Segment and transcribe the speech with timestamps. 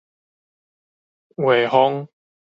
[1.35, 2.07] 衛風